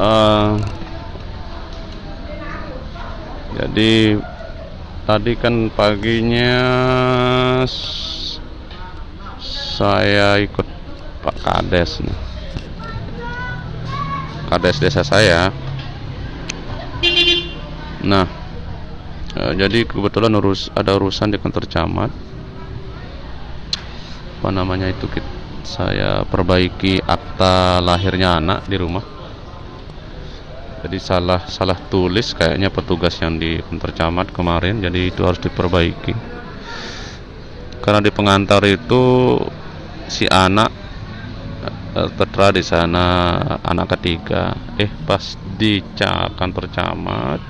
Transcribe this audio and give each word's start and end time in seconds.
Eh, 0.00 0.50
jadi 3.60 4.16
tadi 5.04 5.32
kan 5.36 5.68
paginya 5.68 6.56
saya 9.76 10.40
ikut 10.40 10.64
Pak 11.20 11.36
Kades 11.44 12.00
nih. 12.00 12.18
Kades 14.48 14.80
desa 14.80 15.04
saya. 15.04 15.52
Nah, 18.00 18.24
eh, 19.36 19.52
jadi 19.52 19.84
kebetulan 19.84 20.32
urus 20.32 20.72
ada 20.72 20.96
urusan 20.96 21.28
di 21.28 21.36
kantor 21.36 21.68
camat. 21.68 22.08
Apa 24.40 24.48
namanya 24.48 24.88
itu 24.88 25.04
kit- 25.12 25.36
saya 25.60 26.24
perbaiki 26.24 27.04
akta 27.04 27.84
lahirnya 27.84 28.40
anak 28.40 28.64
di 28.64 28.80
rumah. 28.80 29.19
Jadi 30.80 30.96
salah 30.96 31.44
salah 31.44 31.76
tulis 31.92 32.32
kayaknya 32.32 32.72
petugas 32.72 33.20
yang 33.20 33.36
di 33.36 33.60
kantor 33.60 33.92
camat 33.92 34.32
kemarin, 34.32 34.80
jadi 34.80 35.12
itu 35.12 35.20
harus 35.20 35.36
diperbaiki. 35.36 36.16
Karena 37.84 38.00
di 38.00 38.08
pengantar 38.12 38.64
itu 38.64 39.36
si 40.08 40.24
anak 40.24 40.72
eh, 41.96 42.10
tertera 42.16 42.48
di 42.52 42.64
sana 42.64 43.06
anak 43.60 43.96
ketiga. 43.96 44.56
Eh 44.80 44.88
pas 45.04 45.36
di 45.60 45.84
kantor 46.36 46.72
camat 46.72 47.40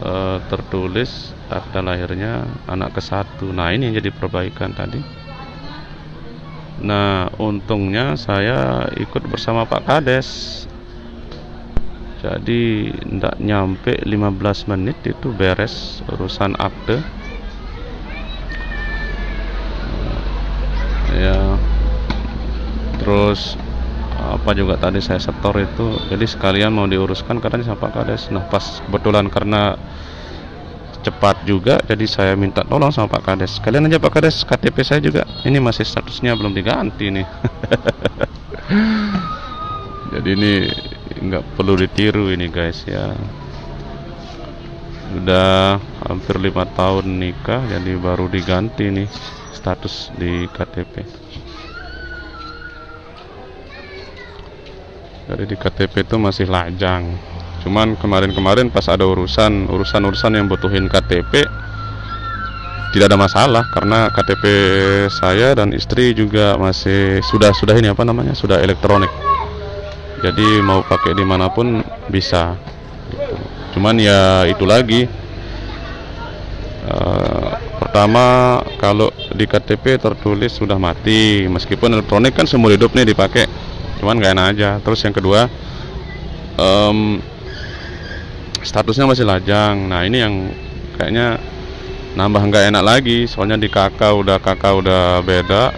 eh, 0.00 0.38
tertulis 0.48 1.36
akta 1.52 1.84
lahirnya 1.84 2.48
anak 2.64 2.96
ke 2.96 3.02
satu. 3.04 3.52
Nah 3.52 3.76
ini 3.76 3.92
yang 3.92 4.00
jadi 4.00 4.08
perbaikan 4.08 4.72
tadi. 4.72 5.00
Nah 6.80 7.28
untungnya 7.36 8.16
saya 8.16 8.88
ikut 8.96 9.24
bersama 9.28 9.68
Pak 9.68 9.84
Kades 9.84 10.28
jadi 12.24 12.88
tidak 12.96 13.36
nyampe 13.36 13.92
15 14.00 14.72
menit 14.72 14.96
itu 15.04 15.28
beres 15.36 16.00
urusan 16.08 16.56
akte. 16.56 17.04
Ya. 21.12 21.60
Terus 22.96 23.60
apa 24.16 24.56
juga 24.56 24.80
tadi 24.80 25.04
saya 25.04 25.20
setor 25.20 25.52
itu 25.60 26.00
jadi 26.08 26.24
sekalian 26.24 26.72
mau 26.72 26.88
diuruskan 26.88 27.44
katanya 27.44 27.68
sama 27.68 27.84
Pak 27.84 27.92
Kades. 27.92 28.32
Nah 28.32 28.48
pas 28.48 28.80
kebetulan 28.88 29.28
karena 29.28 29.76
cepat 31.04 31.44
juga 31.44 31.84
jadi 31.84 32.08
saya 32.08 32.32
minta 32.40 32.64
tolong 32.64 32.88
sama 32.88 33.12
Pak 33.12 33.20
Kades. 33.20 33.60
Kalian 33.60 33.84
aja 33.92 34.00
Pak 34.00 34.16
Kades 34.16 34.48
KTP 34.48 34.80
saya 34.80 35.04
juga. 35.04 35.28
Ini 35.44 35.60
masih 35.60 35.84
statusnya 35.84 36.32
belum 36.32 36.56
diganti 36.56 37.12
nih. 37.12 37.28
Jadi 40.14 40.30
ini 40.30 40.70
nggak 41.24 41.44
perlu 41.56 41.74
ditiru 41.80 42.28
ini 42.30 42.52
guys 42.52 42.84
ya. 42.84 43.16
Udah 45.14 45.78
hampir 46.04 46.36
lima 46.42 46.66
tahun 46.74 47.06
nikah 47.06 47.64
jadi 47.70 47.96
baru 47.96 48.26
diganti 48.26 48.90
nih 48.90 49.08
status 49.54 50.10
di 50.18 50.50
KTP 50.50 51.24
jadi 55.24 55.44
di 55.48 55.56
KTP 55.56 56.04
itu 56.04 56.16
masih 56.20 56.46
lajang. 56.48 57.16
Cuman 57.64 57.96
kemarin-kemarin 57.96 58.68
pas 58.68 58.84
ada 58.92 59.08
urusan 59.08 59.72
urusan-urusan 59.72 60.36
yang 60.36 60.46
butuhin 60.52 60.84
KTP 60.84 61.48
tidak 62.92 63.06
ada 63.10 63.18
masalah 63.18 63.64
karena 63.72 64.12
KTP 64.12 64.44
saya 65.08 65.56
dan 65.56 65.72
istri 65.72 66.12
juga 66.12 66.60
masih 66.60 67.24
sudah 67.24 67.50
sudah 67.56 67.74
ini 67.74 67.90
apa 67.90 68.04
namanya 68.04 68.36
sudah 68.36 68.60
elektronik 68.60 69.10
jadi 70.24 70.64
mau 70.64 70.80
pakai 70.80 71.12
di 71.12 71.24
mana 71.24 71.52
pun 71.52 71.84
bisa. 72.08 72.56
Gitu. 73.12 73.36
cuman 73.76 74.00
ya 74.00 74.48
itu 74.48 74.64
lagi. 74.64 75.04
Eh, 76.84 77.48
pertama 77.80 78.60
kalau 78.80 79.12
di 79.36 79.44
KTP 79.44 80.00
tertulis 80.00 80.56
sudah 80.56 80.80
mati 80.80 81.44
meskipun 81.48 81.96
elektronik 81.96 82.32
kan 82.36 82.44
seumur 82.48 82.72
hidup 82.72 82.92
nih 82.92 83.12
dipakai 83.12 83.44
cuman 84.00 84.16
gak 84.16 84.32
enak 84.32 84.46
aja. 84.56 84.70
Terus 84.80 85.04
yang 85.04 85.12
kedua 85.12 85.52
em, 86.56 87.20
statusnya 88.64 89.04
masih 89.04 89.28
lajang. 89.28 89.76
Nah 89.92 90.08
ini 90.08 90.18
yang 90.24 90.34
kayaknya 90.96 91.36
nambah 92.14 92.46
nggak 92.46 92.70
enak 92.70 92.84
lagi 92.86 93.26
soalnya 93.26 93.58
di 93.58 93.66
kakak 93.66 94.14
udah 94.14 94.38
kakak 94.38 94.70
udah 94.78 95.18
beda 95.26 95.74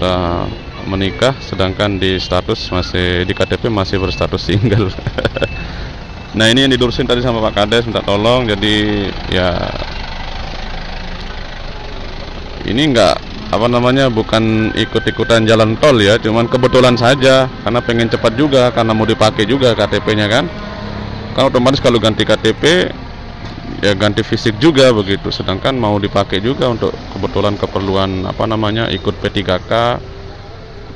udah 0.00 0.48
menikah 0.90 1.38
sedangkan 1.38 2.02
di 2.02 2.18
status 2.18 2.74
masih 2.74 3.22
di 3.22 3.30
KTP 3.30 3.70
masih 3.70 4.02
berstatus 4.02 4.42
single. 4.50 4.90
Nah 6.30 6.46
ini 6.46 6.62
yang 6.62 6.70
didurusin 6.70 7.10
tadi 7.10 7.18
sama 7.26 7.42
Pak 7.42 7.54
Kades 7.58 7.90
minta 7.90 8.06
tolong. 8.06 8.46
Jadi 8.46 9.02
ya 9.34 9.50
ini 12.70 12.94
enggak 12.94 13.18
apa 13.50 13.66
namanya 13.66 14.06
bukan 14.06 14.70
ikut-ikutan 14.78 15.42
jalan 15.42 15.74
tol 15.82 15.98
ya 15.98 16.22
cuman 16.22 16.46
kebetulan 16.46 16.94
saja. 16.94 17.50
Karena 17.66 17.82
pengen 17.82 18.06
cepat 18.06 18.38
juga 18.38 18.70
karena 18.70 18.94
mau 18.94 19.02
dipakai 19.02 19.42
juga 19.42 19.74
KTP-nya 19.74 20.30
kan. 20.30 20.46
Kan 21.34 21.50
otomatis 21.50 21.82
kalau 21.82 21.98
ganti 21.98 22.22
KTP 22.22 22.94
ya 23.82 23.98
ganti 23.98 24.22
fisik 24.22 24.54
juga 24.62 24.94
begitu. 24.94 25.34
Sedangkan 25.34 25.74
mau 25.74 25.98
dipakai 25.98 26.38
juga 26.38 26.70
untuk 26.70 26.94
kebetulan 27.10 27.58
keperluan 27.58 28.22
apa 28.22 28.46
namanya 28.46 28.86
ikut 28.86 29.18
P3K 29.18 29.72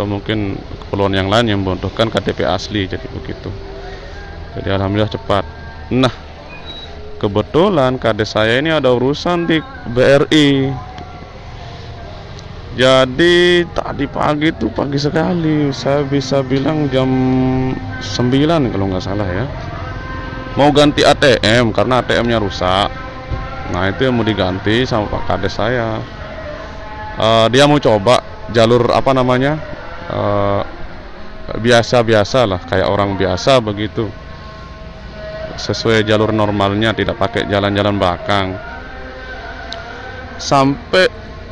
atau 0.00 0.08
mungkin 0.08 0.56
keperluan 0.56 1.12
yang 1.12 1.28
lain 1.28 1.52
yang 1.52 1.60
membutuhkan 1.60 2.08
KTP 2.08 2.48
asli 2.48 2.88
jadi 2.88 3.04
begitu. 3.12 3.52
Jadi 4.56 4.72
alhamdulillah 4.72 5.12
cepat. 5.12 5.44
Nah 5.92 6.14
kebetulan 7.20 8.00
kades 8.00 8.32
saya 8.32 8.64
ini 8.64 8.72
ada 8.72 8.88
urusan 8.96 9.44
di 9.44 9.60
BRI 9.92 10.72
jadi 12.80 13.60
tadi 13.76 14.08
pagi 14.08 14.48
tuh 14.56 14.72
pagi 14.72 14.96
sekali. 14.96 15.68
Saya 15.68 16.00
bisa 16.08 16.40
bilang 16.40 16.88
jam 16.88 17.12
9 18.00 18.72
kalau 18.72 18.88
nggak 18.88 19.04
salah 19.04 19.28
ya. 19.28 19.44
Mau 20.56 20.72
ganti 20.72 21.04
ATM 21.04 21.76
karena 21.76 22.00
ATM-nya 22.00 22.40
rusak. 22.40 22.88
Nah 23.68 23.84
itu 23.84 24.08
yang 24.08 24.16
mau 24.16 24.24
diganti 24.24 24.88
sama 24.88 25.12
Pak 25.12 25.28
Kades 25.28 25.60
saya. 25.60 26.00
Eh, 27.20 27.46
dia 27.52 27.68
mau 27.68 27.76
coba 27.76 28.24
jalur 28.48 28.88
apa 28.96 29.12
namanya 29.12 29.69
eh, 30.10 30.62
biasa-biasa 31.58 32.46
lah 32.46 32.60
kayak 32.62 32.86
orang 32.86 33.18
biasa 33.18 33.58
begitu. 33.58 34.06
Sesuai 35.58 36.06
jalur 36.06 36.30
normalnya 36.30 36.94
tidak 36.94 37.18
pakai 37.18 37.50
jalan-jalan 37.50 37.98
belakang. 37.98 38.54
Sampai 40.40 41.10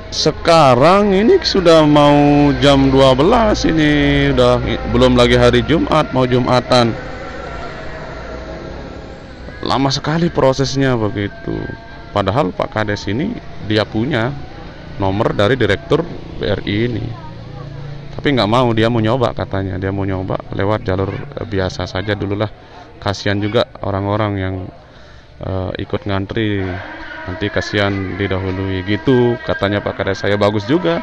sekarang 0.08 1.12
ini 1.12 1.36
sudah 1.44 1.84
mau 1.84 2.48
jam 2.64 2.88
12 2.88 3.68
ini 3.68 3.92
udah 4.32 4.56
belum 4.94 5.12
lagi 5.18 5.36
hari 5.36 5.60
Jumat 5.66 6.14
mau 6.16 6.24
Jumatan. 6.24 6.94
Lama 9.60 9.90
sekali 9.92 10.32
prosesnya 10.32 10.96
begitu. 10.96 11.58
Padahal 12.16 12.56
Pak 12.56 12.72
Kades 12.72 13.04
ini 13.04 13.36
dia 13.68 13.84
punya 13.84 14.32
nomor 14.96 15.36
dari 15.36 15.60
direktur 15.60 16.00
BRI 16.40 16.76
ini 16.88 17.27
tapi 18.18 18.34
nggak 18.34 18.50
mau 18.50 18.74
dia 18.74 18.90
mau 18.90 18.98
nyoba 18.98 19.30
katanya. 19.30 19.78
Dia 19.78 19.94
mau 19.94 20.02
nyoba 20.02 20.42
lewat 20.50 20.82
jalur 20.82 21.06
eh, 21.14 21.46
biasa 21.46 21.86
saja 21.86 22.18
dulu 22.18 22.34
lah 22.34 22.50
kasihan 22.98 23.38
juga 23.38 23.70
orang-orang 23.78 24.32
yang 24.34 24.54
eh, 25.38 25.70
ikut 25.78 26.02
ngantri. 26.02 26.66
Nanti 27.30 27.46
kasihan 27.46 28.18
didahului. 28.18 28.82
Gitu 28.82 29.38
katanya 29.46 29.78
Pak 29.78 30.02
Kades 30.02 30.26
saya 30.26 30.34
bagus 30.34 30.66
juga. 30.66 30.98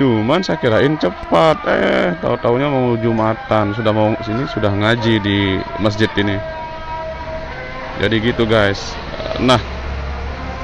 Cuman 0.00 0.40
saya 0.40 0.56
kirain 0.56 0.96
cepat. 0.96 1.60
Eh 1.68 2.16
tahu 2.24 2.40
taunya 2.40 2.72
mau 2.72 2.96
jumatan. 2.96 3.76
Sudah 3.76 3.92
mau 3.92 4.16
sini 4.24 4.48
sudah 4.48 4.72
ngaji 4.72 5.20
di 5.20 5.60
masjid 5.84 6.08
ini. 6.16 6.40
Jadi 8.00 8.16
gitu 8.24 8.48
guys. 8.48 8.96
Nah 9.36 9.60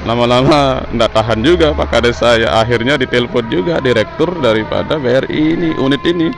lama-lama 0.05 0.85
nggak 0.93 1.11
tahan 1.11 1.41
juga 1.41 1.73
Pak. 1.73 1.87
Kades 1.89 2.21
saya 2.21 2.61
akhirnya 2.61 2.95
ditelepon 2.95 3.49
juga 3.49 3.81
direktur 3.81 4.29
daripada 4.37 5.01
BRI 5.01 5.57
ini 5.57 5.69
unit 5.81 6.01
ini. 6.05 6.29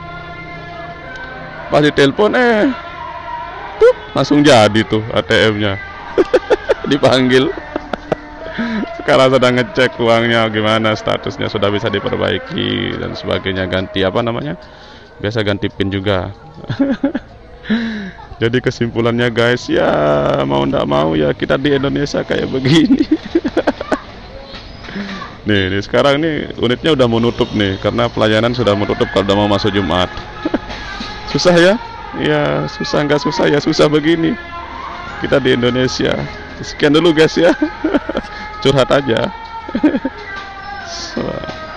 Pas 1.68 1.84
ditelepon 1.84 2.32
eh 2.32 2.72
tuh 3.76 3.94
langsung 4.16 4.40
jadi 4.40 4.80
tuh 4.88 5.04
ATM-nya 5.12 5.76
dipanggil. 6.90 7.52
Sekarang 8.98 9.32
sedang 9.32 9.54
ngecek 9.56 10.00
uangnya 10.00 10.48
gimana 10.52 10.92
statusnya 10.96 11.48
sudah 11.48 11.68
bisa 11.68 11.92
diperbaiki 11.92 12.96
dan 12.96 13.12
sebagainya. 13.12 13.68
Ganti 13.68 14.02
apa 14.02 14.24
namanya? 14.24 14.56
Biasa 15.20 15.44
ganti 15.44 15.68
pin 15.68 15.92
juga. 15.92 16.32
Jadi 18.38 18.62
kesimpulannya 18.62 19.34
guys 19.34 19.66
ya 19.66 19.90
mau 20.46 20.62
ndak 20.62 20.86
mau 20.86 21.18
ya 21.18 21.34
kita 21.34 21.58
di 21.58 21.74
Indonesia 21.74 22.22
kayak 22.22 22.46
begini 22.46 23.02
nih, 25.48 25.72
nih 25.72 25.80
sekarang 25.80 26.20
nih 26.20 26.52
unitnya 26.60 26.92
udah 26.92 27.06
mau 27.08 27.16
nutup 27.16 27.48
nih 27.56 27.80
karena 27.80 28.12
pelayanan 28.12 28.52
sudah 28.52 28.76
mau 28.76 28.84
tutup 28.84 29.08
kalau 29.16 29.24
udah 29.24 29.36
mau 29.36 29.48
masuk 29.48 29.72
Jumat. 29.72 30.12
Susah 31.32 31.56
ya? 31.56 31.74
Ya 32.16 32.64
susah 32.72 33.04
nggak 33.04 33.20
susah 33.20 33.52
ya 33.52 33.60
susah 33.60 33.88
begini. 33.88 34.32
Kita 35.20 35.36
di 35.40 35.56
Indonesia. 35.56 36.16
Sekian 36.60 36.96
dulu 36.96 37.12
guys 37.12 37.36
ya. 37.36 37.52
Curhat 38.62 38.88
aja. 38.92 39.28
So, 40.88 41.20